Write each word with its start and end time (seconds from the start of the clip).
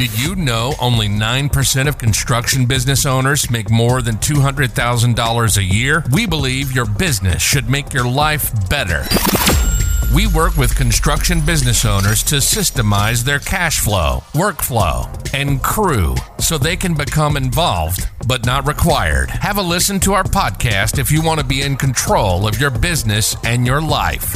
Did 0.00 0.18
you 0.18 0.34
know 0.34 0.72
only 0.80 1.10
9% 1.10 1.86
of 1.86 1.98
construction 1.98 2.64
business 2.64 3.04
owners 3.04 3.50
make 3.50 3.68
more 3.68 4.00
than 4.00 4.16
$200,000 4.16 5.56
a 5.58 5.62
year? 5.62 6.04
We 6.10 6.26
believe 6.26 6.72
your 6.72 6.86
business 6.86 7.42
should 7.42 7.68
make 7.68 7.92
your 7.92 8.08
life 8.08 8.50
better. 8.70 9.04
We 10.12 10.26
work 10.26 10.56
with 10.56 10.74
construction 10.74 11.40
business 11.40 11.84
owners 11.84 12.24
to 12.24 12.36
systemize 12.36 13.22
their 13.22 13.38
cash 13.38 13.78
flow, 13.78 14.24
workflow, 14.32 15.06
and 15.32 15.62
crew 15.62 16.16
so 16.40 16.58
they 16.58 16.76
can 16.76 16.94
become 16.94 17.36
involved 17.36 18.08
but 18.26 18.44
not 18.44 18.66
required. 18.66 19.30
Have 19.30 19.56
a 19.58 19.62
listen 19.62 20.00
to 20.00 20.14
our 20.14 20.24
podcast 20.24 20.98
if 20.98 21.12
you 21.12 21.22
want 21.22 21.38
to 21.38 21.46
be 21.46 21.62
in 21.62 21.76
control 21.76 22.48
of 22.48 22.60
your 22.60 22.70
business 22.70 23.36
and 23.44 23.64
your 23.64 23.80
life. 23.80 24.34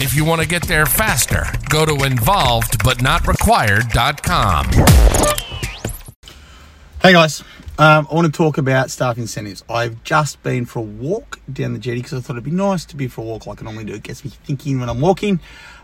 If 0.00 0.14
you 0.14 0.24
want 0.24 0.40
to 0.40 0.46
get 0.46 0.62
there 0.68 0.86
faster, 0.86 1.46
go 1.68 1.84
to 1.84 1.94
involvedbutnotrequired.com. 1.94 4.66
Hey 7.02 7.12
guys, 7.12 7.42
um, 7.78 8.06
I 8.10 8.14
want 8.14 8.26
to 8.26 8.32
talk 8.32 8.58
about 8.58 8.90
staff 8.90 9.16
incentives. 9.16 9.64
I've 9.68 10.04
just 10.04 10.42
been 10.42 10.66
for 10.66 10.80
a 10.80 10.82
walk 10.82 11.40
down 11.50 11.72
the 11.72 11.78
jetty 11.78 12.02
because 12.02 12.12
I 12.12 12.20
thought 12.20 12.34
it'd 12.34 12.44
be 12.44 12.50
nice 12.50 12.84
to 12.86 12.96
be 12.96 13.08
for 13.08 13.22
a 13.22 13.24
walk 13.24 13.46
like 13.46 13.62
I 13.62 13.64
normally 13.64 13.84
do. 13.84 13.94
It 13.94 14.02
gets 14.02 14.24
me 14.24 14.30
thinking 14.30 14.78
when 14.78 14.90
I'm 14.90 15.00
walking, 15.00 15.40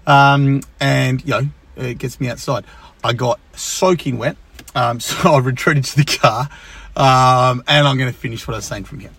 um, 0.07 0.61
and 0.81 1.23
you 1.23 1.31
know, 1.31 1.49
it 1.77 1.99
gets 1.99 2.21
me 2.21 2.29
outside. 2.29 2.65
I 3.03 3.15
got 3.15 3.41
soaking 3.55 4.19
wet, 4.19 4.37
um, 4.75 5.01
so 5.01 5.33
I 5.33 5.39
retreated 5.39 5.85
to 5.87 5.97
the 5.97 6.05
car, 6.05 6.51
um, 6.95 7.65
and 7.67 7.89
I'm 7.89 7.97
going 7.97 8.13
to 8.13 8.19
finish 8.19 8.47
what 8.47 8.55
I 8.55 8.59
was 8.59 8.67
saying 8.67 8.85
from 8.85 9.01
here. 9.01 9.13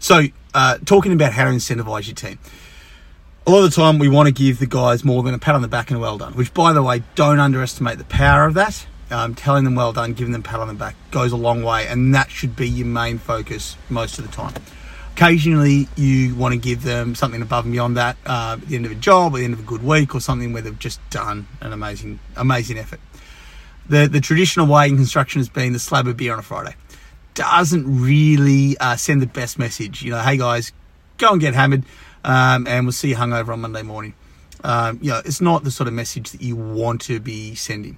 So, 0.00 0.22
uh, 0.54 0.78
talking 0.86 1.12
about 1.12 1.32
how 1.32 1.44
to 1.44 1.50
incentivize 1.50 2.06
your 2.06 2.14
team. 2.14 2.38
A 3.46 3.50
lot 3.50 3.64
of 3.64 3.70
the 3.70 3.76
time, 3.76 3.98
we 3.98 4.08
want 4.08 4.26
to 4.28 4.32
give 4.32 4.58
the 4.58 4.66
guys 4.66 5.04
more 5.04 5.22
than 5.22 5.34
a 5.34 5.38
pat 5.38 5.54
on 5.54 5.62
the 5.62 5.68
back 5.68 5.90
and 5.90 6.00
well 6.00 6.18
done. 6.18 6.34
Which, 6.34 6.52
by 6.52 6.72
the 6.72 6.82
way, 6.82 7.02
don't 7.14 7.38
underestimate 7.38 7.98
the 7.98 8.04
power 8.04 8.44
of 8.44 8.54
that 8.54 8.86
um, 9.10 9.34
telling 9.34 9.64
them 9.64 9.74
well 9.74 9.92
done, 9.92 10.12
giving 10.12 10.32
them 10.32 10.42
pat 10.42 10.60
on 10.60 10.68
the 10.68 10.74
back 10.74 10.94
goes 11.10 11.32
a 11.32 11.36
long 11.36 11.62
way, 11.62 11.86
and 11.86 12.14
that 12.14 12.30
should 12.30 12.54
be 12.56 12.68
your 12.68 12.86
main 12.86 13.18
focus 13.18 13.76
most 13.88 14.18
of 14.18 14.26
the 14.26 14.32
time. 14.32 14.54
Occasionally, 15.12 15.88
you 15.96 16.36
want 16.36 16.52
to 16.52 16.58
give 16.58 16.84
them 16.84 17.14
something 17.14 17.42
above 17.42 17.64
and 17.64 17.72
beyond 17.72 17.96
that 17.96 18.16
uh, 18.24 18.56
at 18.60 18.68
the 18.68 18.76
end 18.76 18.86
of 18.86 18.92
a 18.92 18.94
job, 18.94 19.32
at 19.32 19.38
the 19.38 19.44
end 19.44 19.54
of 19.54 19.60
a 19.60 19.64
good 19.64 19.82
week, 19.82 20.14
or 20.14 20.20
something 20.20 20.52
where 20.52 20.62
they've 20.62 20.78
just 20.78 21.00
done 21.10 21.48
an 21.60 21.72
amazing, 21.72 22.20
amazing 22.36 22.78
effort. 22.78 23.00
The 23.88 24.06
the 24.06 24.20
traditional 24.20 24.66
way 24.66 24.88
in 24.88 24.96
construction 24.96 25.40
has 25.40 25.48
been 25.48 25.72
the 25.72 25.78
slab 25.78 26.06
of 26.06 26.16
beer 26.16 26.32
on 26.32 26.38
a 26.38 26.42
Friday. 26.42 26.76
Doesn't 27.34 28.02
really 28.02 28.76
uh, 28.78 28.96
send 28.96 29.22
the 29.22 29.26
best 29.26 29.58
message. 29.58 30.02
You 30.02 30.12
know, 30.12 30.20
hey 30.20 30.36
guys, 30.36 30.72
go 31.16 31.32
and 31.32 31.40
get 31.40 31.54
hammered, 31.54 31.84
um, 32.22 32.66
and 32.66 32.84
we'll 32.84 32.92
see 32.92 33.08
you 33.08 33.16
hungover 33.16 33.48
on 33.48 33.60
Monday 33.60 33.82
morning. 33.82 34.14
Um, 34.62 34.98
you 35.02 35.10
know, 35.10 35.20
it's 35.24 35.40
not 35.40 35.64
the 35.64 35.70
sort 35.70 35.88
of 35.88 35.94
message 35.94 36.30
that 36.30 36.42
you 36.42 36.54
want 36.54 37.00
to 37.02 37.20
be 37.20 37.54
sending. 37.54 37.96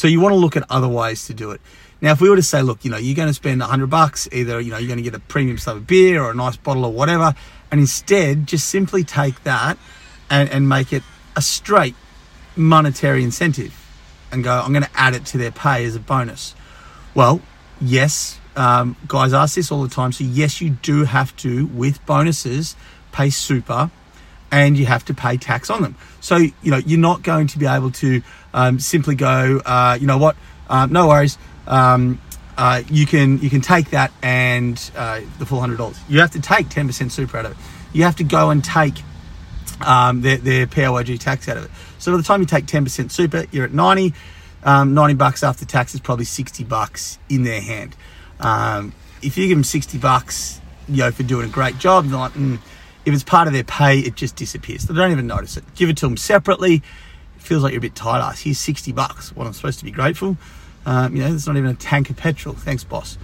So 0.00 0.08
you 0.08 0.18
want 0.18 0.32
to 0.32 0.38
look 0.38 0.56
at 0.56 0.64
other 0.70 0.88
ways 0.88 1.26
to 1.26 1.34
do 1.34 1.50
it. 1.50 1.60
Now, 2.00 2.12
if 2.12 2.22
we 2.22 2.30
were 2.30 2.36
to 2.36 2.42
say, 2.42 2.62
look, 2.62 2.86
you 2.86 2.90
know, 2.90 2.96
you're 2.96 3.14
going 3.14 3.28
to 3.28 3.34
spend 3.34 3.60
100 3.60 3.90
bucks, 3.90 4.26
either, 4.32 4.58
you 4.58 4.70
know, 4.70 4.78
you're 4.78 4.88
going 4.88 4.96
to 4.96 5.02
get 5.02 5.14
a 5.14 5.20
premium 5.20 5.58
slab 5.58 5.76
of 5.76 5.86
beer 5.86 6.22
or 6.22 6.30
a 6.30 6.34
nice 6.34 6.56
bottle 6.56 6.86
or 6.86 6.90
whatever, 6.90 7.34
and 7.70 7.80
instead 7.80 8.46
just 8.46 8.70
simply 8.70 9.04
take 9.04 9.44
that 9.44 9.76
and, 10.30 10.48
and 10.48 10.66
make 10.70 10.94
it 10.94 11.02
a 11.36 11.42
straight 11.42 11.94
monetary 12.56 13.22
incentive 13.22 13.74
and 14.32 14.42
go, 14.42 14.62
I'm 14.64 14.72
going 14.72 14.84
to 14.84 14.90
add 14.94 15.14
it 15.14 15.26
to 15.26 15.36
their 15.36 15.50
pay 15.50 15.84
as 15.84 15.96
a 15.96 16.00
bonus. 16.00 16.54
Well, 17.14 17.42
yes, 17.78 18.40
um, 18.56 18.96
guys 19.06 19.34
ask 19.34 19.54
this 19.56 19.70
all 19.70 19.82
the 19.82 19.94
time. 19.94 20.12
So, 20.12 20.24
yes, 20.24 20.62
you 20.62 20.70
do 20.70 21.04
have 21.04 21.36
to, 21.36 21.66
with 21.66 22.06
bonuses, 22.06 22.74
pay 23.12 23.28
super 23.28 23.90
and 24.50 24.76
you 24.76 24.86
have 24.86 25.04
to 25.04 25.14
pay 25.14 25.36
tax 25.36 25.70
on 25.70 25.82
them. 25.82 25.96
So, 26.20 26.36
you 26.36 26.52
know, 26.70 26.78
you're 26.78 26.98
not 26.98 27.22
going 27.22 27.46
to 27.48 27.58
be 27.58 27.66
able 27.66 27.90
to 27.92 28.22
um, 28.52 28.78
simply 28.78 29.14
go, 29.14 29.60
uh, 29.64 29.98
you 30.00 30.06
know 30.06 30.18
what, 30.18 30.36
uh, 30.68 30.86
no 30.86 31.08
worries. 31.08 31.38
Um, 31.66 32.20
uh, 32.56 32.82
you 32.90 33.06
can 33.06 33.38
you 33.38 33.48
can 33.48 33.60
take 33.60 33.90
that 33.90 34.12
and 34.22 34.90
uh, 34.96 35.20
the 35.38 35.46
full 35.46 35.60
hundred 35.60 35.78
dollars. 35.78 35.98
You 36.08 36.20
have 36.20 36.32
to 36.32 36.40
take 36.40 36.68
ten 36.68 36.86
percent 36.86 37.12
super 37.12 37.38
out 37.38 37.46
of 37.46 37.52
it. 37.52 37.58
You 37.92 38.04
have 38.04 38.16
to 38.16 38.24
go 38.24 38.50
and 38.50 38.62
take 38.62 38.94
um, 39.80 40.20
their, 40.20 40.36
their 40.36 40.66
tax 40.66 41.48
out 41.48 41.56
of 41.56 41.64
it. 41.64 41.70
So 41.98 42.12
by 42.12 42.18
the 42.18 42.22
time 42.22 42.40
you 42.40 42.46
take 42.46 42.66
ten 42.66 42.84
percent 42.84 43.12
super, 43.12 43.46
you're 43.50 43.64
at 43.64 43.72
ninety. 43.72 44.14
Um, 44.62 44.92
90 44.92 45.14
bucks 45.14 45.42
after 45.42 45.64
tax 45.64 45.94
is 45.94 46.00
probably 46.00 46.26
60 46.26 46.64
bucks 46.64 47.18
in 47.30 47.44
their 47.44 47.62
hand. 47.62 47.96
Um, 48.40 48.92
if 49.22 49.38
you 49.38 49.48
give 49.48 49.56
them 49.56 49.64
60 49.64 49.96
bucks, 49.96 50.60
you 50.88 50.98
know, 50.98 51.10
for 51.10 51.22
doing 51.22 51.46
a 51.46 51.50
great 51.50 51.78
job, 51.78 52.06
they're 52.06 52.18
like, 52.18 52.32
mm, 52.32 52.58
if 53.04 53.14
it's 53.14 53.24
part 53.24 53.46
of 53.46 53.54
their 53.54 53.64
pay, 53.64 54.00
it 54.00 54.16
just 54.16 54.36
disappears. 54.36 54.84
They 54.84 54.94
don't 54.94 55.12
even 55.12 55.26
notice 55.26 55.56
it. 55.56 55.64
Give 55.74 55.88
it 55.88 55.96
to 55.98 56.06
them 56.06 56.16
separately. 56.16 56.82
Feels 57.40 57.62
like 57.62 57.72
you're 57.72 57.78
a 57.78 57.82
bit 57.82 57.94
tight 57.94 58.20
ass. 58.20 58.40
Here's 58.40 58.58
60 58.58 58.92
bucks. 58.92 59.34
What 59.34 59.46
I'm 59.46 59.52
supposed 59.52 59.78
to 59.80 59.84
be 59.84 59.90
grateful. 59.90 60.36
Um, 60.86 61.14
you 61.14 61.22
know, 61.22 61.34
it's 61.34 61.46
not 61.46 61.56
even 61.56 61.70
a 61.70 61.74
tank 61.74 62.10
of 62.10 62.16
petrol. 62.16 62.54
Thanks, 62.54 62.84
boss. 62.84 63.18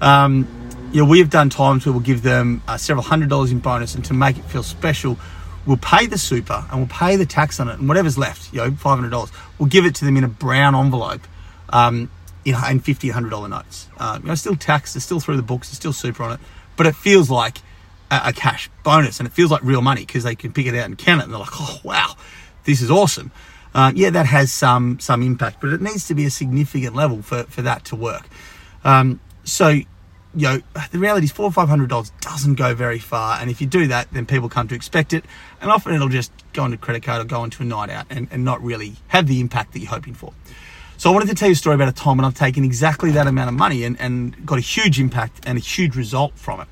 Um, 0.00 0.46
you 0.92 1.02
know, 1.02 1.08
we 1.08 1.18
have 1.18 1.30
done 1.30 1.50
times 1.50 1.84
where 1.84 1.92
we'll 1.92 2.00
give 2.00 2.22
them 2.22 2.62
uh, 2.66 2.76
several 2.76 3.04
hundred 3.04 3.28
dollars 3.28 3.52
in 3.52 3.58
bonus, 3.58 3.94
and 3.94 4.04
to 4.06 4.14
make 4.14 4.38
it 4.38 4.44
feel 4.44 4.62
special, 4.62 5.18
we'll 5.66 5.76
pay 5.76 6.06
the 6.06 6.18
super 6.18 6.64
and 6.70 6.78
we'll 6.80 6.88
pay 6.88 7.16
the 7.16 7.26
tax 7.26 7.60
on 7.60 7.68
it, 7.68 7.78
and 7.78 7.88
whatever's 7.88 8.16
left, 8.16 8.52
you 8.52 8.58
know, 8.58 8.70
five 8.70 8.98
hundred 8.98 9.10
dollars, 9.10 9.30
we'll 9.58 9.68
give 9.68 9.84
it 9.84 9.94
to 9.96 10.04
them 10.04 10.16
in 10.16 10.24
a 10.24 10.28
brown 10.28 10.74
envelope, 10.74 11.20
um, 11.70 12.10
in 12.44 12.80
fifty, 12.80 13.10
hundred 13.10 13.30
dollar 13.30 13.48
notes. 13.48 13.88
Um, 13.98 14.22
you 14.22 14.28
know, 14.28 14.34
still 14.34 14.56
taxed, 14.56 14.96
it's 14.96 15.04
still 15.04 15.20
through 15.20 15.36
the 15.36 15.42
books, 15.42 15.68
it's 15.68 15.76
still 15.76 15.92
super 15.92 16.22
on 16.22 16.32
it, 16.32 16.40
but 16.76 16.86
it 16.86 16.94
feels 16.94 17.28
like 17.28 17.58
a, 18.10 18.20
a 18.26 18.32
cash 18.32 18.70
bonus, 18.82 19.20
and 19.20 19.26
it 19.26 19.32
feels 19.32 19.50
like 19.50 19.62
real 19.62 19.82
money 19.82 20.06
because 20.06 20.24
they 20.24 20.34
can 20.34 20.52
pick 20.52 20.66
it 20.66 20.74
out 20.74 20.86
and 20.86 20.96
count 20.96 21.20
it, 21.20 21.24
and 21.24 21.32
they're 21.32 21.40
like, 21.40 21.60
oh 21.60 21.80
wow, 21.84 22.14
this 22.64 22.80
is 22.80 22.90
awesome. 22.90 23.30
Uh, 23.74 23.92
yeah, 23.94 24.10
that 24.10 24.26
has 24.26 24.52
some 24.52 24.98
some 24.98 25.22
impact, 25.22 25.60
but 25.60 25.70
it 25.70 25.80
needs 25.80 26.06
to 26.08 26.14
be 26.14 26.24
a 26.24 26.30
significant 26.30 26.94
level 26.94 27.22
for, 27.22 27.44
for 27.44 27.62
that 27.62 27.84
to 27.84 27.96
work. 27.96 28.26
Um, 28.82 29.20
so, 29.44 29.68
you 29.68 29.86
know, 30.34 30.62
the 30.90 30.98
reality 30.98 31.24
is 31.24 31.32
four 31.32 31.46
or 31.46 31.52
five 31.52 31.68
hundred 31.68 31.90
dollars 31.90 32.10
doesn't 32.20 32.54
go 32.54 32.74
very 32.74 32.98
far, 32.98 33.38
and 33.40 33.50
if 33.50 33.60
you 33.60 33.66
do 33.66 33.86
that, 33.88 34.08
then 34.12 34.26
people 34.26 34.48
come 34.48 34.68
to 34.68 34.74
expect 34.74 35.12
it, 35.12 35.24
and 35.60 35.70
often 35.70 35.94
it'll 35.94 36.08
just 36.08 36.32
go 36.52 36.64
into 36.64 36.78
credit 36.78 37.02
card 37.02 37.20
or 37.20 37.24
go 37.24 37.44
into 37.44 37.62
a 37.62 37.66
night 37.66 37.90
out 37.90 38.06
and, 38.10 38.26
and 38.30 38.44
not 38.44 38.62
really 38.62 38.94
have 39.08 39.26
the 39.26 39.38
impact 39.40 39.72
that 39.74 39.80
you're 39.80 39.90
hoping 39.90 40.14
for. 40.14 40.32
So 40.96 41.10
I 41.10 41.12
wanted 41.12 41.28
to 41.28 41.34
tell 41.34 41.48
you 41.48 41.52
a 41.52 41.56
story 41.56 41.74
about 41.74 41.88
a 41.88 41.92
time 41.92 42.16
when 42.16 42.24
I've 42.24 42.34
taken 42.34 42.64
exactly 42.64 43.12
that 43.12 43.28
amount 43.28 43.48
of 43.48 43.54
money 43.54 43.84
and, 43.84 44.00
and 44.00 44.44
got 44.44 44.58
a 44.58 44.62
huge 44.62 44.98
impact 44.98 45.40
and 45.46 45.56
a 45.56 45.60
huge 45.60 45.94
result 45.94 46.32
from 46.34 46.60
it. 46.62 46.68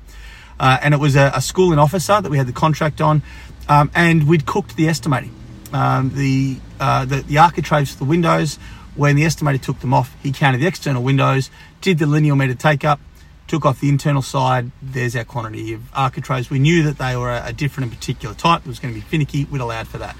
Uh, 0.59 0.77
and 0.81 0.93
it 0.93 0.99
was 0.99 1.15
a, 1.15 1.31
a 1.33 1.41
school 1.41 1.71
in 1.71 1.79
Officer 1.79 2.19
that 2.19 2.29
we 2.29 2.37
had 2.37 2.47
the 2.47 2.51
contract 2.51 2.99
on, 2.99 3.21
um, 3.69 3.89
and 3.95 4.27
we'd 4.27 4.45
cooked 4.45 4.75
the 4.75 4.87
estimating. 4.89 5.31
Um, 5.73 6.11
the, 6.15 6.57
uh, 6.79 7.05
the 7.05 7.21
the 7.21 7.37
architraves 7.37 7.91
for 7.91 7.99
the 7.99 8.05
windows. 8.05 8.57
When 8.95 9.15
the 9.15 9.23
estimator 9.23 9.61
took 9.61 9.79
them 9.79 9.93
off, 9.93 10.15
he 10.23 10.31
counted 10.31 10.59
the 10.59 10.65
external 10.65 11.03
windows, 11.03 11.51
did 11.81 11.99
the 11.99 12.07
linear 12.07 12.35
meter 12.35 12.55
take 12.55 12.83
up, 12.83 12.99
took 13.47 13.63
off 13.63 13.79
the 13.79 13.89
internal 13.89 14.23
side. 14.23 14.71
There's 14.81 15.15
our 15.15 15.23
quantity 15.23 15.73
of 15.73 15.93
architraves. 15.93 16.49
We 16.49 16.57
knew 16.57 16.81
that 16.83 16.97
they 16.97 17.15
were 17.15 17.31
a, 17.31 17.53
different 17.53 17.91
and 17.91 17.99
particular 17.99 18.33
type. 18.33 18.61
It 18.61 18.67
was 18.67 18.79
going 18.79 18.93
to 18.93 18.99
be 18.99 19.05
finicky. 19.05 19.45
We'd 19.45 19.61
allowed 19.61 19.87
for 19.87 19.99
that. 19.99 20.15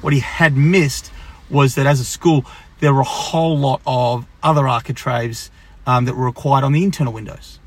What 0.00 0.14
he 0.14 0.20
had 0.20 0.56
missed 0.56 1.10
was 1.50 1.74
that 1.74 1.86
as 1.86 2.00
a 2.00 2.04
school, 2.04 2.46
there 2.80 2.94
were 2.94 3.00
a 3.00 3.04
whole 3.04 3.58
lot 3.58 3.82
of 3.86 4.26
other 4.42 4.66
architraves 4.66 5.50
um, 5.86 6.06
that 6.06 6.16
were 6.16 6.24
required 6.24 6.64
on 6.64 6.72
the 6.72 6.84
internal 6.84 7.12
windows 7.12 7.58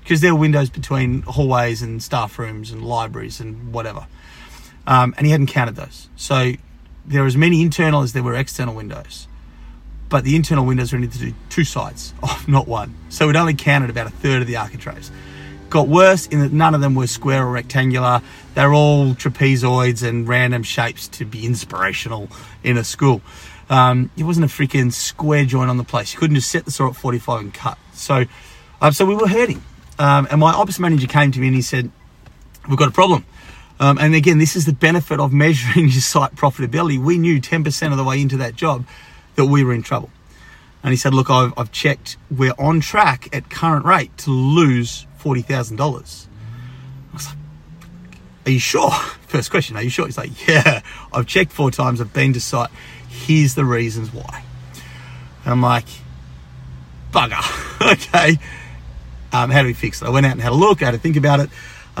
because 0.00 0.20
there 0.20 0.34
were 0.34 0.40
windows 0.40 0.70
between 0.70 1.22
hallways 1.22 1.82
and 1.82 2.02
staff 2.02 2.38
rooms 2.38 2.70
and 2.70 2.84
libraries 2.84 3.40
and 3.40 3.72
whatever. 3.72 4.06
Um, 4.86 5.14
and 5.16 5.26
he 5.26 5.32
hadn't 5.32 5.48
counted 5.48 5.76
those. 5.76 6.08
So 6.16 6.52
there 7.06 7.22
were 7.22 7.26
as 7.26 7.36
many 7.36 7.62
internal 7.62 8.02
as 8.02 8.12
there 8.12 8.22
were 8.22 8.34
external 8.34 8.74
windows. 8.74 9.28
But 10.08 10.24
the 10.24 10.34
internal 10.34 10.66
windows 10.66 10.92
were 10.92 10.98
needed 10.98 11.18
to 11.18 11.26
do 11.26 11.34
two 11.48 11.64
sides, 11.64 12.14
not 12.48 12.66
one. 12.66 12.94
So 13.08 13.26
we'd 13.26 13.36
only 13.36 13.54
counted 13.54 13.90
about 13.90 14.06
a 14.06 14.10
third 14.10 14.42
of 14.42 14.48
the 14.48 14.56
architraves. 14.56 15.10
Got 15.68 15.86
worse 15.86 16.26
in 16.26 16.40
that 16.40 16.52
none 16.52 16.74
of 16.74 16.80
them 16.80 16.96
were 16.96 17.06
square 17.06 17.46
or 17.46 17.50
rectangular. 17.52 18.22
They're 18.54 18.74
all 18.74 19.14
trapezoids 19.14 20.06
and 20.06 20.26
random 20.26 20.64
shapes 20.64 21.06
to 21.08 21.24
be 21.24 21.46
inspirational 21.46 22.28
in 22.64 22.76
a 22.76 22.82
school. 22.82 23.22
Um, 23.68 24.10
it 24.16 24.24
wasn't 24.24 24.46
a 24.46 24.48
freaking 24.48 24.92
square 24.92 25.44
joint 25.44 25.70
on 25.70 25.76
the 25.76 25.84
place. 25.84 26.12
You 26.12 26.18
couldn't 26.18 26.34
just 26.34 26.50
set 26.50 26.64
the 26.64 26.72
saw 26.72 26.88
at 26.88 26.96
45 26.96 27.40
and 27.40 27.54
cut. 27.54 27.78
So, 27.92 28.24
um, 28.80 28.92
so 28.92 29.06
we 29.06 29.14
were 29.14 29.28
hurting. 29.28 29.62
Um, 30.00 30.26
and 30.28 30.40
my 30.40 30.52
ops 30.52 30.80
manager 30.80 31.06
came 31.06 31.30
to 31.30 31.38
me 31.38 31.46
and 31.46 31.54
he 31.54 31.62
said, 31.62 31.92
We've 32.68 32.78
got 32.78 32.88
a 32.88 32.92
problem. 32.92 33.24
Um, 33.80 33.98
and 33.98 34.14
again, 34.14 34.38
this 34.38 34.54
is 34.54 34.66
the 34.66 34.72
benefit 34.72 35.18
of 35.18 35.32
measuring 35.32 35.88
your 35.88 36.00
site 36.00 36.36
profitability. 36.36 37.02
We 37.02 37.18
knew 37.18 37.40
10% 37.40 37.90
of 37.90 37.96
the 37.96 38.04
way 38.04 38.20
into 38.20 38.36
that 38.36 38.54
job 38.54 38.86
that 39.34 39.46
we 39.46 39.64
were 39.64 39.72
in 39.72 39.82
trouble. 39.82 40.10
And 40.82 40.92
he 40.92 40.96
said, 40.96 41.12
Look, 41.12 41.28
I've, 41.30 41.52
I've 41.56 41.72
checked, 41.72 42.16
we're 42.30 42.54
on 42.58 42.80
track 42.80 43.34
at 43.34 43.50
current 43.50 43.84
rate 43.84 44.16
to 44.18 44.30
lose 44.30 45.06
$40,000. 45.20 45.78
I 45.78 47.14
was 47.14 47.26
like, 47.26 47.36
Are 48.46 48.50
you 48.50 48.58
sure? 48.60 48.90
First 49.26 49.50
question, 49.50 49.76
are 49.76 49.82
you 49.82 49.90
sure? 49.90 50.06
He's 50.06 50.18
like, 50.18 50.46
Yeah, 50.46 50.82
I've 51.12 51.26
checked 51.26 51.52
four 51.52 51.70
times, 51.70 52.00
I've 52.00 52.12
been 52.12 52.32
to 52.34 52.40
site. 52.40 52.70
Here's 53.08 53.54
the 53.54 53.64
reasons 53.64 54.12
why. 54.12 54.44
And 55.44 55.52
I'm 55.52 55.62
like, 55.62 55.86
Bugger. 57.12 57.92
okay 57.92 58.38
um, 59.32 59.50
how 59.50 59.62
do 59.62 59.68
we 59.68 59.74
fix 59.74 60.02
it? 60.02 60.06
I 60.06 60.10
went 60.10 60.26
out 60.26 60.32
and 60.32 60.40
had 60.40 60.52
a 60.52 60.56
look, 60.56 60.82
I 60.82 60.86
had 60.86 60.92
to 60.92 60.98
think 60.98 61.16
about 61.16 61.40
it. 61.40 61.50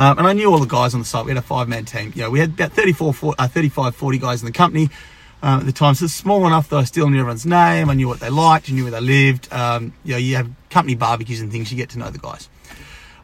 Um, 0.00 0.18
and 0.18 0.26
I 0.26 0.32
knew 0.32 0.50
all 0.50 0.58
the 0.58 0.66
guys 0.66 0.94
on 0.94 1.00
the 1.00 1.06
site. 1.06 1.26
We 1.26 1.30
had 1.30 1.38
a 1.38 1.42
five 1.42 1.68
man 1.68 1.84
team. 1.84 2.12
Know, 2.16 2.30
we 2.30 2.40
had 2.40 2.50
about 2.50 2.72
34, 2.72 3.14
40, 3.14 3.38
uh, 3.38 3.46
35, 3.46 3.94
40 3.94 4.18
guys 4.18 4.40
in 4.40 4.46
the 4.46 4.52
company. 4.52 4.88
uh, 5.42 5.58
at 5.60 5.66
the 5.66 5.72
time. 5.72 5.94
So 5.94 6.04
it's 6.04 6.14
small 6.14 6.46
enough 6.46 6.68
that 6.70 6.76
I 6.76 6.84
still 6.84 7.08
knew 7.08 7.18
everyone's 7.18 7.46
name. 7.46 7.88
I 7.90 7.94
knew 7.94 8.08
what 8.08 8.20
they 8.20 8.30
liked. 8.30 8.68
I 8.70 8.72
knew 8.72 8.84
where 8.84 8.92
they 8.92 9.00
lived. 9.00 9.52
Um, 9.52 9.92
you 10.04 10.12
know, 10.12 10.18
you 10.18 10.36
have 10.36 10.50
company 10.68 10.94
barbecues 10.94 11.40
and 11.40 11.50
things. 11.50 11.70
You 11.70 11.76
get 11.76 11.90
to 11.90 11.98
know 11.98 12.10
the 12.10 12.18
guys. 12.18 12.48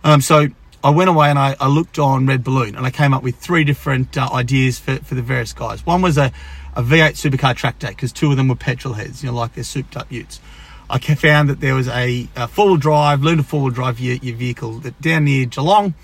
Um, 0.05 0.20
so 0.20 0.49
I 0.82 0.90
went 0.90 1.11
away 1.11 1.31
and 1.31 1.38
I, 1.38 1.56
I, 1.58 1.69
looked 1.69 1.99
on 1.99 2.26
Red 2.26 2.44
Balloon 2.44 2.76
and 2.76 2.87
I 2.87 2.90
came 2.90 3.12
up 3.12 3.23
with 3.23 3.37
three 3.37 3.64
different 3.64 4.17
uh, 4.17 4.28
ideas 4.32 4.78
for, 4.78 4.96
for 4.96 5.14
the 5.14 5.23
various 5.23 5.52
guys. 5.52 5.84
One 5.84 6.00
was 6.00 6.17
a, 6.17 6.32
a 6.75 6.82
V8 6.82 7.12
supercar 7.12 7.56
track 7.56 7.78
day 7.78 7.88
because 7.88 8.12
two 8.12 8.31
of 8.31 8.37
them 8.37 8.49
were 8.49 8.55
petrol 8.55 8.94
heads, 8.94 9.23
you 9.23 9.31
know, 9.31 9.37
like 9.37 9.55
they're 9.55 9.64
souped 9.64 9.96
up 9.96 10.11
utes. 10.11 10.40
I 10.88 10.99
found 10.99 11.50
that 11.50 11.61
there 11.61 11.75
was 11.75 11.88
a, 11.88 12.28
a 12.37 12.46
four-wheel 12.46 12.76
drive, 12.76 13.23
to 13.23 13.43
four-wheel 13.43 13.70
drive 13.70 13.99
your, 13.99 14.17
your 14.17 14.37
vehicle 14.37 14.75
that 14.81 15.00
down 15.00 15.25
near 15.25 15.44
Geelong. 15.46 15.94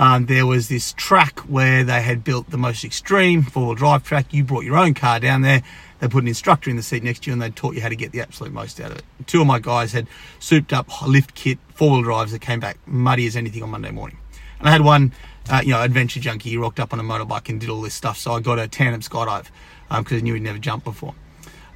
Um, 0.00 0.24
there 0.24 0.46
was 0.46 0.68
this 0.68 0.94
track 0.94 1.40
where 1.40 1.84
they 1.84 2.00
had 2.00 2.24
built 2.24 2.48
the 2.48 2.56
most 2.56 2.84
extreme 2.84 3.42
four-wheel 3.42 3.74
drive 3.74 4.02
track. 4.02 4.32
You 4.32 4.44
brought 4.44 4.64
your 4.64 4.78
own 4.78 4.94
car 4.94 5.20
down 5.20 5.42
there. 5.42 5.62
They 5.98 6.08
put 6.08 6.22
an 6.22 6.28
instructor 6.28 6.70
in 6.70 6.76
the 6.76 6.82
seat 6.82 7.02
next 7.02 7.24
to 7.24 7.26
you 7.26 7.34
and 7.34 7.42
they 7.42 7.50
taught 7.50 7.74
you 7.74 7.82
how 7.82 7.90
to 7.90 7.96
get 7.96 8.10
the 8.10 8.22
absolute 8.22 8.50
most 8.50 8.80
out 8.80 8.92
of 8.92 8.96
it. 8.96 9.04
Two 9.26 9.42
of 9.42 9.46
my 9.46 9.58
guys 9.58 9.92
had 9.92 10.06
souped 10.38 10.72
up 10.72 11.02
lift 11.06 11.34
kit 11.34 11.58
four-wheel 11.74 12.00
drives 12.00 12.32
that 12.32 12.40
came 12.40 12.60
back 12.60 12.78
muddy 12.86 13.26
as 13.26 13.36
anything 13.36 13.62
on 13.62 13.68
Monday 13.68 13.90
morning. 13.90 14.16
And 14.58 14.70
I 14.70 14.72
had 14.72 14.80
one, 14.80 15.12
uh, 15.50 15.60
you 15.62 15.72
know, 15.72 15.82
adventure 15.82 16.18
junkie. 16.18 16.48
He 16.48 16.56
rocked 16.56 16.80
up 16.80 16.94
on 16.94 16.98
a 16.98 17.02
motorbike 17.02 17.50
and 17.50 17.60
did 17.60 17.68
all 17.68 17.82
this 17.82 17.92
stuff. 17.92 18.16
So 18.16 18.32
I 18.32 18.40
got 18.40 18.58
a 18.58 18.68
tandem 18.68 19.02
skydive 19.02 19.48
because 19.90 20.12
um, 20.12 20.18
I 20.18 20.20
knew 20.22 20.32
he'd 20.32 20.42
never 20.42 20.58
jumped 20.58 20.84
before. 20.84 21.14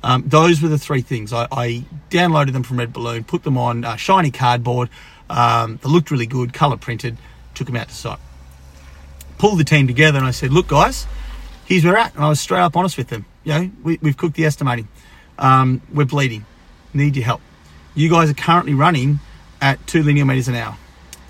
Um, 0.02 0.24
those 0.26 0.62
were 0.62 0.68
the 0.68 0.78
three 0.78 1.02
things. 1.02 1.30
I, 1.34 1.46
I, 1.52 1.84
downloaded 2.08 2.54
them 2.54 2.62
from 2.62 2.78
Red 2.78 2.94
Balloon, 2.94 3.24
put 3.24 3.42
them 3.42 3.58
on 3.58 3.84
uh, 3.84 3.96
shiny 3.96 4.30
cardboard. 4.30 4.88
Um, 5.28 5.78
they 5.82 5.90
looked 5.90 6.10
really 6.10 6.26
good, 6.26 6.54
color 6.54 6.78
printed. 6.78 7.18
Took 7.54 7.68
him 7.68 7.76
out 7.76 7.88
to 7.88 7.94
site. 7.94 8.18
Pulled 9.38 9.58
the 9.58 9.64
team 9.64 9.86
together, 9.86 10.18
and 10.18 10.26
I 10.26 10.30
said, 10.30 10.52
"Look, 10.52 10.68
guys, 10.68 11.06
here's 11.64 11.84
where 11.84 11.94
we're 11.94 11.98
at." 11.98 12.14
And 12.14 12.24
I 12.24 12.28
was 12.28 12.40
straight 12.40 12.60
up 12.60 12.76
honest 12.76 12.96
with 12.96 13.08
them. 13.08 13.24
You 13.44 13.52
know, 13.52 13.70
we, 13.82 13.98
have 14.02 14.16
cooked 14.16 14.36
the 14.36 14.44
estimating. 14.44 14.88
Um, 15.38 15.82
we're 15.92 16.04
bleeding. 16.04 16.46
Need 16.92 17.16
your 17.16 17.24
help. 17.24 17.40
You 17.94 18.08
guys 18.08 18.30
are 18.30 18.34
currently 18.34 18.74
running 18.74 19.20
at 19.60 19.84
two 19.86 20.02
linear 20.02 20.24
meters 20.24 20.48
an 20.48 20.54
hour. 20.54 20.76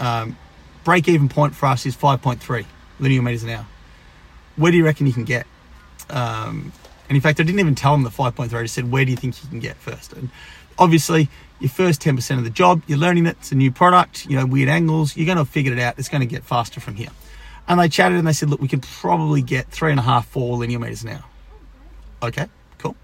Um, 0.01 0.37
break 0.85 1.09
even 1.09 1.29
point 1.29 1.55
for 1.55 1.67
us 1.67 1.87
is 1.87 1.97
5.3 1.97 2.67
linear 3.01 3.23
meters 3.23 3.43
an 3.43 3.51
hour. 3.51 3.67
Where 4.57 4.71
do 4.71 4.79
you 4.79 4.85
reckon 4.85 5.07
you 5.07 5.13
can 5.13 5.25
get? 5.25 5.47
Um, 6.11 6.73
and 7.09 7.17
in 7.17 7.21
fact, 7.21 7.41
I 7.41 7.43
didn't 7.43 7.61
even 7.61 7.75
tell 7.75 7.93
them 7.93 8.03
the 8.03 8.11
5.3. 8.11 8.53
I 8.53 8.63
just 8.63 8.75
said, 8.75 8.91
where 8.91 9.05
do 9.05 9.11
you 9.11 9.17
think 9.17 9.43
you 9.43 9.49
can 9.49 9.61
get 9.61 9.77
first? 9.77 10.13
And 10.13 10.31
obviously, 10.79 11.29
your 11.61 11.71
first 11.71 12.01
10% 12.03 12.39
of 12.39 12.45
the 12.45 12.51
job, 12.51 12.83
you're 12.87 12.99
learning 12.99 13.27
it. 13.27 13.37
It's 13.41 13.53
a 13.53 13.55
new 13.55 13.71
product, 13.71 14.27
you 14.27 14.37
know, 14.37 14.47
weird 14.47 14.69
angles. 14.69 15.17
You're 15.17 15.27
going 15.27 15.39
to 15.39 15.45
figure 15.45 15.73
it 15.73 15.79
out. 15.79 15.99
It's 15.99 16.09
going 16.09 16.21
to 16.21 16.27
get 16.27 16.45
faster 16.45 16.81
from 16.81 16.95
here. 16.97 17.11
And 17.67 17.81
they 17.81 17.89
chatted 17.89 18.19
and 18.19 18.27
they 18.27 18.33
said, 18.33 18.51
look, 18.51 18.61
we 18.61 18.69
could 18.69 18.83
probably 18.83 19.41
get 19.41 19.69
three 19.69 19.91
and 19.91 19.99
a 19.99 20.03
half, 20.03 20.27
four 20.27 20.57
linear 20.57 20.79
meters 20.79 21.03
an 21.03 21.11
hour. 21.11 21.25
Okay, 22.23 22.49
cool. 22.79 22.97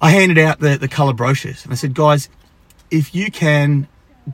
I 0.00 0.10
handed 0.10 0.38
out 0.38 0.60
the, 0.60 0.76
the 0.76 0.88
color 0.88 1.12
brochures 1.12 1.64
and 1.64 1.72
I 1.72 1.76
said, 1.76 1.94
guys, 1.94 2.28
if 2.90 3.14
you 3.14 3.30
can 3.30 3.88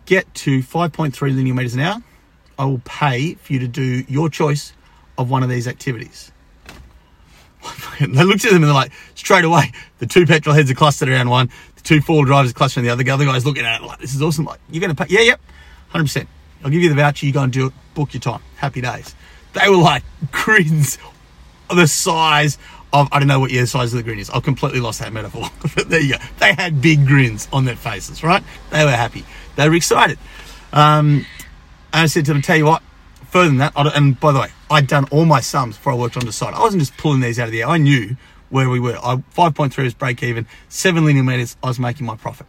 get 0.06 0.32
to 0.34 0.60
5.3 0.60 1.20
linear 1.34 1.54
meters 1.54 1.74
an 1.74 1.80
hour, 1.80 2.02
I 2.58 2.64
will 2.64 2.82
pay 2.84 3.34
for 3.34 3.52
you 3.52 3.60
to 3.60 3.68
do 3.68 4.04
your 4.08 4.28
choice 4.28 4.72
of 5.16 5.30
one 5.30 5.42
of 5.42 5.48
these 5.48 5.68
activities. 5.68 6.32
they 8.00 8.24
looked 8.24 8.44
at 8.44 8.52
them 8.52 8.62
and 8.62 8.64
they're 8.64 8.72
like, 8.72 8.92
straight 9.14 9.44
away, 9.44 9.72
the 9.98 10.06
two 10.06 10.26
petrol 10.26 10.54
heads 10.54 10.70
are 10.70 10.74
clustered 10.74 11.08
around 11.08 11.28
one, 11.28 11.50
two 11.82 12.00
four 12.00 12.24
drivers 12.24 12.52
clustered 12.52 12.84
the 12.84 12.90
other. 12.90 13.02
The 13.02 13.10
other 13.10 13.24
guy's 13.24 13.44
looking 13.44 13.64
at 13.64 13.80
it 13.80 13.86
like, 13.86 13.98
this 13.98 14.14
is 14.14 14.22
awesome. 14.22 14.44
Like, 14.44 14.60
you're 14.70 14.80
going 14.80 14.94
to 14.94 15.04
pay? 15.04 15.12
Yeah, 15.12 15.20
yep, 15.20 15.40
100%. 15.92 16.26
I'll 16.62 16.70
give 16.70 16.82
you 16.82 16.88
the 16.88 16.94
voucher, 16.94 17.26
you 17.26 17.32
go 17.32 17.42
and 17.42 17.52
do 17.52 17.66
it, 17.68 17.72
book 17.94 18.12
your 18.12 18.20
time. 18.20 18.42
Happy 18.56 18.80
days. 18.80 19.14
They 19.52 19.68
were 19.68 19.76
like 19.76 20.02
grins 20.30 20.98
the 21.74 21.86
size 21.86 22.58
of, 22.92 23.08
I 23.12 23.18
don't 23.18 23.28
know 23.28 23.40
what 23.40 23.50
your 23.50 23.66
size 23.66 23.92
of 23.92 23.98
the 23.98 24.02
grin 24.02 24.18
is. 24.18 24.30
I've 24.30 24.42
completely 24.42 24.80
lost 24.80 25.00
that 25.00 25.12
metaphor. 25.12 25.48
but 25.74 25.88
there 25.88 26.00
you 26.00 26.14
go. 26.14 26.24
They 26.38 26.52
had 26.52 26.82
big 26.82 27.06
grins 27.06 27.48
on 27.52 27.64
their 27.64 27.76
faces, 27.76 28.22
right? 28.22 28.42
They 28.70 28.84
were 28.84 28.90
happy. 28.90 29.24
They 29.56 29.68
were 29.68 29.74
excited. 29.74 30.18
Um, 30.72 31.26
and 31.92 32.02
I 32.02 32.06
said 32.06 32.24
to 32.26 32.32
them, 32.32 32.42
tell 32.42 32.56
you 32.56 32.66
what, 32.66 32.82
further 33.28 33.48
than 33.48 33.58
that, 33.58 33.72
and 33.76 34.18
by 34.18 34.32
the 34.32 34.40
way, 34.40 34.48
I'd 34.70 34.86
done 34.86 35.06
all 35.10 35.24
my 35.24 35.40
sums 35.40 35.76
before 35.76 35.92
I 35.92 35.96
worked 35.96 36.16
on 36.16 36.26
the 36.26 36.32
site. 36.32 36.54
I 36.54 36.60
wasn't 36.60 36.82
just 36.82 36.96
pulling 36.96 37.20
these 37.20 37.38
out 37.38 37.46
of 37.46 37.52
the 37.52 37.62
air. 37.62 37.68
I 37.68 37.78
knew 37.78 38.16
where 38.50 38.68
we 38.68 38.78
were. 38.78 38.96
I, 38.96 39.16
5.3 39.16 39.76
was 39.82 39.94
break 39.94 40.22
even, 40.22 40.46
seven 40.68 41.04
linear 41.04 41.22
meters, 41.22 41.56
I 41.62 41.68
was 41.68 41.78
making 41.78 42.06
my 42.06 42.16
profit. 42.16 42.46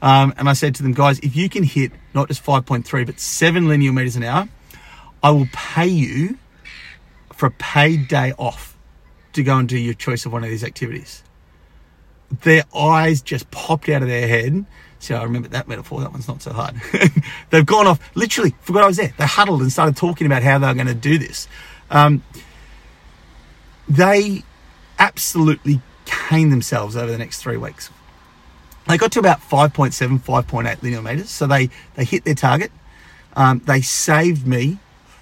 Um, 0.00 0.34
and 0.36 0.48
I 0.48 0.52
said 0.52 0.74
to 0.76 0.82
them, 0.82 0.92
guys, 0.92 1.18
if 1.20 1.34
you 1.34 1.48
can 1.48 1.64
hit 1.64 1.92
not 2.14 2.28
just 2.28 2.44
5.3, 2.44 3.06
but 3.06 3.18
seven 3.18 3.68
linear 3.68 3.92
meters 3.92 4.16
an 4.16 4.24
hour, 4.24 4.48
I 5.22 5.30
will 5.30 5.48
pay 5.52 5.88
you 5.88 6.38
for 7.32 7.46
a 7.46 7.50
paid 7.50 8.08
day 8.08 8.32
off 8.38 8.76
to 9.32 9.42
go 9.42 9.56
and 9.56 9.68
do 9.68 9.78
your 9.78 9.94
choice 9.94 10.26
of 10.26 10.32
one 10.32 10.44
of 10.44 10.50
these 10.50 10.64
activities. 10.64 11.22
Their 12.42 12.64
eyes 12.76 13.22
just 13.22 13.50
popped 13.50 13.88
out 13.88 14.02
of 14.02 14.08
their 14.08 14.28
head 14.28 14.66
See, 15.00 15.14
I 15.14 15.22
remember 15.22 15.48
that 15.48 15.68
metaphor. 15.68 16.00
That 16.00 16.12
one's 16.12 16.26
not 16.26 16.42
so 16.42 16.52
hard. 16.52 16.74
They've 17.50 17.64
gone 17.64 17.86
off, 17.86 18.00
literally, 18.16 18.54
forgot 18.60 18.82
I 18.82 18.86
was 18.86 18.96
there. 18.96 19.12
They 19.16 19.26
huddled 19.26 19.62
and 19.62 19.70
started 19.70 19.96
talking 19.96 20.26
about 20.26 20.42
how 20.42 20.58
they 20.58 20.66
were 20.66 20.74
going 20.74 20.88
to 20.88 20.94
do 20.94 21.18
this. 21.18 21.46
Um, 21.90 22.22
they 23.88 24.42
absolutely 24.98 25.80
cane 26.04 26.50
themselves 26.50 26.96
over 26.96 27.10
the 27.10 27.18
next 27.18 27.40
three 27.40 27.56
weeks. 27.56 27.90
They 28.86 28.96
got 28.96 29.12
to 29.12 29.18
about 29.18 29.40
5.7, 29.40 30.20
5.8 30.20 30.82
linear 30.82 31.02
meters. 31.02 31.30
So 31.30 31.46
they, 31.46 31.68
they 31.94 32.04
hit 32.04 32.24
their 32.24 32.34
target. 32.34 32.72
Um, 33.36 33.60
they 33.66 33.82
saved 33.82 34.46
me 34.46 34.78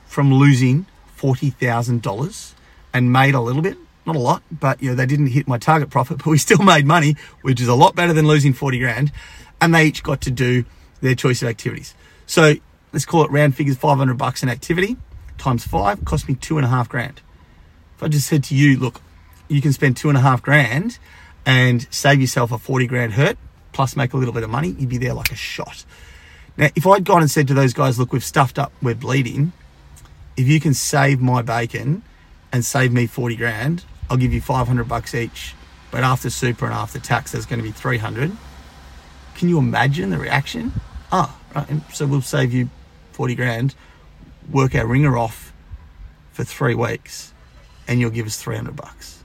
from 0.07 0.33
losing 0.33 0.87
$40,000 1.19 2.55
and 2.95 3.13
made 3.13 3.35
a 3.35 3.41
little 3.41 3.63
bit. 3.63 3.77
Not 4.07 4.15
a 4.15 4.21
lot, 4.21 4.43
but 4.53 4.81
you 4.81 4.91
know, 4.91 4.95
they 4.95 5.07
didn't 5.07 5.29
hit 5.29 5.49
my 5.49 5.59
target 5.59 5.91
profit, 5.91 6.19
but 6.25 6.27
we 6.27 6.39
still 6.39 6.63
made 6.63 6.87
money, 6.87 7.17
which 7.43 7.61
is 7.61 7.69
a 7.69 7.75
lot 7.75 7.97
better 7.97 8.13
than 8.13 8.27
losing 8.27 8.53
40 8.53 8.79
grand 8.79 9.13
and 9.61 9.75
they 9.75 9.87
each 9.87 10.03
got 10.03 10.21
to 10.23 10.31
do 10.31 10.65
their 11.01 11.15
choice 11.15 11.43
of 11.43 11.49
activities. 11.49 11.95
So 12.27 12.55
let's 12.93 13.05
call 13.05 13.25
it 13.25 13.31
round 13.31 13.57
figures 13.57 13.77
500 13.77 14.17
bucks 14.17 14.43
an 14.43 14.49
activity 14.49 14.97
times 15.39 15.67
five 15.67 16.03
cost 16.05 16.29
me 16.29 16.35
two 16.35 16.57
and 16.57 16.65
a 16.65 16.69
half 16.69 16.89
grand. 16.89 17.21
If 17.97 18.03
I 18.03 18.09
just 18.09 18.27
said 18.27 18.45
to 18.45 18.55
you, 18.55 18.79
look, 18.79 19.01
you 19.49 19.61
can 19.61 19.73
spend 19.73 19.97
two 19.97 20.09
and 20.09 20.19
a 20.19 20.21
half 20.21 20.43
grand 20.43 20.99
and 21.45 21.87
save 21.91 22.21
yourself 22.21 22.53
a 22.53 22.59
40 22.59 22.87
grand 22.87 23.13
hurt 23.15 23.39
plus 23.73 23.95
make 23.97 24.13
a 24.13 24.17
little 24.17 24.33
bit 24.33 24.43
of 24.43 24.51
money, 24.51 24.75
you'd 24.79 24.89
be 24.89 24.99
there 24.99 25.15
like 25.15 25.31
a 25.31 25.37
shot. 25.37 25.85
Now, 26.57 26.69
if 26.75 26.87
I'd 26.87 27.05
gone 27.05 27.21
and 27.21 27.31
said 27.31 27.47
to 27.49 27.55
those 27.55 27.75
guys, 27.75 27.99
look, 27.99 28.13
we've 28.13 28.25
stuffed 28.25 28.59
up, 28.59 28.73
we're 28.81 28.95
bleeding, 28.95 29.53
if 30.37 30.49
you 30.49 30.61
can 30.61 30.73
save 30.73 31.21
my 31.21 31.43
bacon 31.43 32.03
and 32.53 32.65
save 32.65 32.93
me 32.93 33.07
40 33.07 33.37
grand, 33.37 33.85
I'll 34.09 34.17
give 34.17 34.33
you 34.33 34.41
500 34.41 34.89
bucks 34.89 35.15
each. 35.15 35.55
But 35.91 36.05
after 36.05 36.31
super 36.31 36.65
and 36.65 36.75
after 36.75 36.99
tax, 36.99 37.33
there's 37.33 37.45
going 37.45 37.59
to 37.59 37.63
be 37.63 37.71
300 37.71 38.33
can 39.37 39.51
you 39.51 39.59
imagine 39.59 40.11
the 40.11 40.19
reaction? 40.19 40.73
Ah, 41.13 41.39
right, 41.55 41.69
so 41.93 42.07
we'll 42.07 42.23
save 42.23 42.55
you 42.55 42.71
40 43.13 43.35
grand, 43.35 43.75
work 44.51 44.75
our 44.75 44.87
ringer 44.87 45.17
off 45.17 45.53
for 46.33 46.43
three 46.43 46.75
weeks, 46.75 47.35
and 47.87 48.01
you'll 48.01 48.11
give 48.11 48.27
us 48.27 48.43
300 48.43 48.75
bucks. 48.75 49.16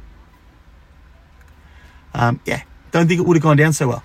Um, 2.22 2.40
yeah, 2.46 2.62
don't 2.92 3.08
think 3.08 3.20
it 3.20 3.26
would 3.26 3.36
have 3.36 3.44
gone 3.44 3.58
down 3.58 3.74
so 3.74 3.88
well. 3.88 4.04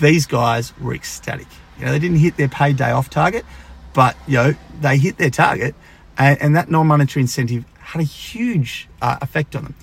These 0.00 0.26
guys 0.26 0.72
were 0.78 0.94
ecstatic. 0.94 1.48
You 1.78 1.86
know, 1.86 1.90
they 1.90 1.98
didn't 1.98 2.18
hit 2.18 2.36
their 2.36 2.48
paid 2.48 2.76
day 2.76 2.92
off 2.92 3.10
target, 3.10 3.44
but 3.92 4.16
you 4.28 4.34
know, 4.34 4.54
they 4.80 4.98
hit 4.98 5.18
their 5.18 5.30
target, 5.30 5.74
and, 6.16 6.40
and 6.40 6.56
that 6.56 6.70
non-monetary 6.70 7.22
incentive 7.22 7.64
had 7.80 8.00
a 8.00 8.04
huge 8.04 8.88
uh, 9.02 9.18
effect 9.20 9.56
on 9.56 9.64
them. 9.64 9.74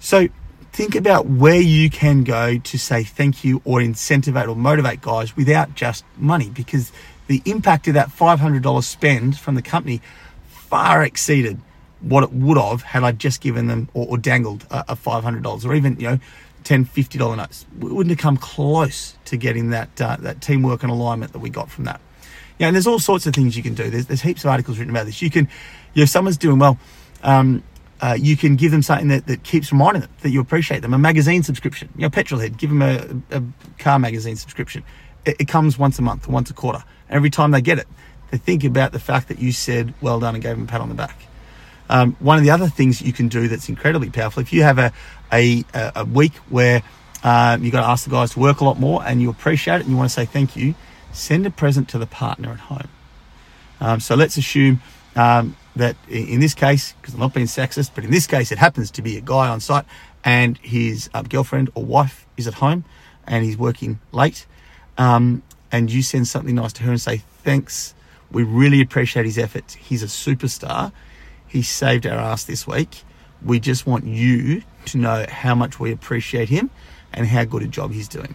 So 0.00 0.28
think 0.72 0.94
about 0.94 1.26
where 1.26 1.60
you 1.60 1.88
can 1.88 2.24
go 2.24 2.58
to 2.58 2.78
say 2.78 3.04
thank 3.04 3.42
you 3.42 3.62
or 3.64 3.80
incentivize 3.80 4.46
or 4.46 4.54
motivate 4.54 5.00
guys 5.00 5.34
without 5.34 5.74
just 5.74 6.04
money 6.18 6.50
because 6.50 6.92
the 7.26 7.42
impact 7.46 7.88
of 7.88 7.94
that 7.94 8.10
$500 8.10 8.84
spend 8.84 9.38
from 9.38 9.54
the 9.54 9.62
company 9.62 10.00
far 10.48 11.02
exceeded 11.02 11.58
what 12.00 12.22
it 12.22 12.32
would 12.32 12.58
have 12.58 12.82
had 12.82 13.02
I 13.02 13.12
just 13.12 13.40
given 13.40 13.66
them 13.66 13.88
or, 13.92 14.06
or 14.06 14.18
dangled 14.18 14.66
a, 14.70 14.92
a, 14.92 14.96
$500 14.96 15.64
or 15.64 15.74
even, 15.74 15.98
you 15.98 16.10
know, 16.10 16.18
10 16.68 16.84
$50 16.84 17.36
notes. 17.38 17.64
We 17.78 17.90
wouldn't 17.90 18.10
have 18.10 18.18
come 18.18 18.36
close 18.36 19.16
to 19.24 19.38
getting 19.38 19.70
that, 19.70 19.98
uh, 20.02 20.18
that 20.20 20.42
teamwork 20.42 20.82
and 20.82 20.92
alignment 20.92 21.32
that 21.32 21.38
we 21.38 21.48
got 21.48 21.70
from 21.70 21.84
that. 21.84 21.98
Yeah, 22.58 22.66
and 22.66 22.76
there's 22.76 22.86
all 22.86 22.98
sorts 22.98 23.26
of 23.26 23.34
things 23.34 23.56
you 23.56 23.62
can 23.62 23.72
do. 23.72 23.88
There's, 23.88 24.04
there's 24.04 24.20
heaps 24.20 24.44
of 24.44 24.50
articles 24.50 24.78
written 24.78 24.94
about 24.94 25.06
this. 25.06 25.22
You 25.22 25.30
can, 25.30 25.48
if 25.94 26.10
someone's 26.10 26.36
doing 26.36 26.58
well, 26.58 26.78
um, 27.22 27.62
uh, 28.02 28.18
you 28.20 28.36
can 28.36 28.56
give 28.56 28.70
them 28.70 28.82
something 28.82 29.08
that, 29.08 29.26
that 29.28 29.44
keeps 29.44 29.72
reminding 29.72 30.02
them 30.02 30.10
that 30.20 30.28
you 30.28 30.40
appreciate 30.40 30.82
them. 30.82 30.92
A 30.92 30.98
magazine 30.98 31.42
subscription, 31.42 31.88
you 31.96 32.02
know, 32.02 32.10
Petrolhead, 32.10 32.58
give 32.58 32.68
them 32.68 32.82
a, 32.82 33.16
a 33.30 33.42
car 33.78 33.98
magazine 33.98 34.36
subscription. 34.36 34.84
It, 35.24 35.36
it, 35.40 35.48
comes 35.48 35.78
once 35.78 35.98
a 35.98 36.02
month, 36.02 36.28
once 36.28 36.50
a 36.50 36.54
quarter. 36.54 36.84
Every 37.08 37.30
time 37.30 37.50
they 37.50 37.62
get 37.62 37.78
it, 37.78 37.88
they 38.30 38.36
think 38.36 38.62
about 38.62 38.92
the 38.92 39.00
fact 39.00 39.28
that 39.28 39.38
you 39.38 39.52
said 39.52 39.94
well 40.02 40.20
done 40.20 40.34
and 40.34 40.44
gave 40.44 40.56
them 40.56 40.64
a 40.64 40.66
pat 40.66 40.82
on 40.82 40.90
the 40.90 40.94
back. 40.94 41.27
Um, 41.88 42.16
one 42.20 42.38
of 42.38 42.44
the 42.44 42.50
other 42.50 42.68
things 42.68 43.00
you 43.00 43.12
can 43.12 43.28
do 43.28 43.48
that's 43.48 43.68
incredibly 43.68 44.10
powerful, 44.10 44.42
if 44.42 44.52
you 44.52 44.62
have 44.62 44.78
a, 44.78 44.92
a, 45.32 45.64
a 45.96 46.04
week 46.04 46.34
where 46.48 46.82
um, 47.22 47.62
you've 47.62 47.72
got 47.72 47.80
to 47.80 47.88
ask 47.88 48.04
the 48.04 48.10
guys 48.10 48.32
to 48.32 48.40
work 48.40 48.60
a 48.60 48.64
lot 48.64 48.78
more 48.78 49.02
and 49.04 49.20
you 49.22 49.30
appreciate 49.30 49.76
it 49.76 49.80
and 49.82 49.90
you 49.90 49.96
want 49.96 50.08
to 50.08 50.14
say 50.14 50.24
thank 50.24 50.56
you, 50.56 50.74
send 51.12 51.46
a 51.46 51.50
present 51.50 51.88
to 51.90 51.98
the 51.98 52.06
partner 52.06 52.50
at 52.50 52.60
home. 52.60 52.88
Um, 53.80 54.00
so 54.00 54.14
let's 54.14 54.36
assume 54.36 54.80
um, 55.16 55.56
that 55.76 55.96
in 56.08 56.40
this 56.40 56.54
case, 56.54 56.94
because 57.00 57.14
I'm 57.14 57.20
not 57.20 57.34
being 57.34 57.46
sexist, 57.46 57.92
but 57.94 58.04
in 58.04 58.10
this 58.10 58.26
case, 58.26 58.52
it 58.52 58.58
happens 58.58 58.90
to 58.92 59.02
be 59.02 59.16
a 59.16 59.20
guy 59.20 59.48
on 59.48 59.60
site 59.60 59.84
and 60.24 60.58
his 60.58 61.08
uh, 61.14 61.22
girlfriend 61.22 61.70
or 61.74 61.84
wife 61.84 62.26
is 62.36 62.46
at 62.46 62.54
home 62.54 62.84
and 63.26 63.44
he's 63.44 63.56
working 63.56 64.00
late, 64.12 64.46
um, 64.96 65.42
and 65.70 65.90
you 65.90 66.02
send 66.02 66.26
something 66.26 66.54
nice 66.54 66.72
to 66.74 66.82
her 66.84 66.90
and 66.90 67.00
say, 67.00 67.18
Thanks, 67.44 67.94
we 68.30 68.42
really 68.42 68.80
appreciate 68.80 69.26
his 69.26 69.38
efforts. 69.38 69.74
He's 69.74 70.02
a 70.02 70.06
superstar. 70.06 70.92
He 71.48 71.62
saved 71.62 72.06
our 72.06 72.18
ass 72.18 72.44
this 72.44 72.66
week. 72.66 73.02
We 73.42 73.60
just 73.60 73.86
want 73.86 74.04
you 74.04 74.62
to 74.86 74.98
know 74.98 75.26
how 75.28 75.54
much 75.54 75.80
we 75.80 75.92
appreciate 75.92 76.48
him 76.48 76.70
and 77.12 77.26
how 77.26 77.44
good 77.44 77.62
a 77.62 77.68
job 77.68 77.92
he's 77.92 78.08
doing. 78.08 78.34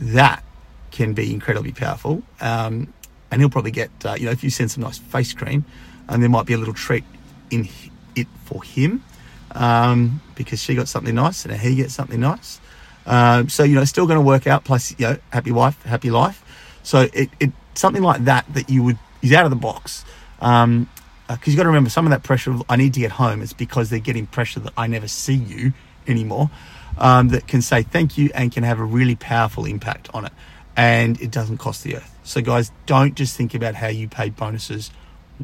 That 0.00 0.42
can 0.90 1.12
be 1.12 1.32
incredibly 1.32 1.72
powerful. 1.72 2.22
Um, 2.40 2.92
and 3.30 3.40
he'll 3.40 3.50
probably 3.50 3.70
get, 3.70 3.90
uh, 4.04 4.16
you 4.18 4.26
know, 4.26 4.32
if 4.32 4.42
you 4.42 4.50
send 4.50 4.70
some 4.70 4.82
nice 4.82 4.98
face 4.98 5.32
cream, 5.32 5.64
and 6.08 6.22
there 6.22 6.28
might 6.28 6.46
be 6.46 6.54
a 6.54 6.58
little 6.58 6.74
treat 6.74 7.04
in 7.50 7.68
it 8.16 8.26
for 8.44 8.62
him 8.62 9.04
um, 9.52 10.20
because 10.34 10.60
she 10.60 10.74
got 10.74 10.88
something 10.88 11.14
nice 11.14 11.44
and 11.44 11.54
he 11.54 11.76
gets 11.76 11.94
something 11.94 12.20
nice. 12.20 12.60
Um, 13.06 13.48
so 13.48 13.62
you 13.62 13.74
know, 13.74 13.84
still 13.84 14.06
going 14.06 14.18
to 14.18 14.24
work 14.24 14.46
out. 14.46 14.64
Plus, 14.64 14.94
you 14.98 15.06
know, 15.06 15.16
happy 15.32 15.52
wife, 15.52 15.80
happy 15.82 16.10
life. 16.10 16.44
So 16.82 17.08
it, 17.12 17.30
it 17.38 17.52
something 17.74 18.02
like 18.02 18.24
that 18.24 18.44
that 18.54 18.68
you 18.68 18.82
would 18.82 18.98
is 19.22 19.32
out 19.32 19.44
of 19.44 19.50
the 19.50 19.56
box. 19.56 20.04
Um, 20.40 20.88
because 21.36 21.52
you've 21.52 21.56
got 21.56 21.64
to 21.64 21.68
remember 21.68 21.90
some 21.90 22.06
of 22.06 22.10
that 22.10 22.22
pressure 22.22 22.50
of 22.50 22.62
I 22.68 22.76
need 22.76 22.94
to 22.94 23.00
get 23.00 23.12
home 23.12 23.42
is 23.42 23.52
because 23.52 23.90
they're 23.90 23.98
getting 23.98 24.26
pressure 24.26 24.60
that 24.60 24.72
I 24.76 24.86
never 24.86 25.08
see 25.08 25.34
you 25.34 25.72
anymore. 26.06 26.50
Um, 26.98 27.28
that 27.28 27.46
can 27.46 27.62
say 27.62 27.82
thank 27.82 28.18
you 28.18 28.30
and 28.34 28.52
can 28.52 28.64
have 28.64 28.78
a 28.78 28.84
really 28.84 29.14
powerful 29.14 29.64
impact 29.64 30.10
on 30.12 30.26
it, 30.26 30.32
and 30.76 31.20
it 31.20 31.30
doesn't 31.30 31.58
cost 31.58 31.84
the 31.84 31.96
earth. 31.96 32.18
So 32.24 32.42
guys, 32.42 32.72
don't 32.86 33.14
just 33.14 33.36
think 33.36 33.54
about 33.54 33.74
how 33.74 33.86
you 33.86 34.08
pay 34.08 34.28
bonuses 34.28 34.90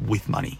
with 0.05 0.29
money. 0.29 0.59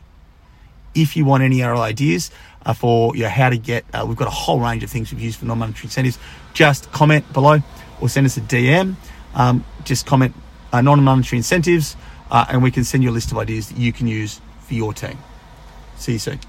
If 0.95 1.15
you 1.15 1.25
want 1.25 1.43
any 1.43 1.61
other 1.61 1.75
ideas 1.75 2.31
uh, 2.65 2.73
for 2.73 3.15
you 3.15 3.23
know, 3.23 3.29
how 3.29 3.49
to 3.49 3.57
get, 3.57 3.85
uh, 3.93 4.05
we've 4.07 4.17
got 4.17 4.27
a 4.27 4.31
whole 4.31 4.59
range 4.59 4.83
of 4.83 4.89
things 4.89 5.11
we've 5.11 5.21
used 5.21 5.39
for 5.39 5.45
non-monetary 5.45 5.83
incentives. 5.83 6.17
Just 6.53 6.91
comment 6.91 7.31
below 7.33 7.59
or 8.01 8.09
send 8.09 8.25
us 8.25 8.37
a 8.37 8.41
DM. 8.41 8.95
Um, 9.35 9.63
just 9.83 10.05
comment 10.05 10.33
uh, 10.73 10.81
non-monetary 10.81 11.37
incentives, 11.37 11.95
uh, 12.31 12.45
and 12.49 12.63
we 12.63 12.71
can 12.71 12.83
send 12.83 13.03
you 13.03 13.09
a 13.09 13.11
list 13.11 13.31
of 13.31 13.37
ideas 13.37 13.69
that 13.69 13.77
you 13.77 13.93
can 13.93 14.07
use 14.07 14.41
for 14.67 14.73
your 14.73 14.93
team. 14.93 15.17
See 15.97 16.13
you 16.13 16.19
soon. 16.19 16.39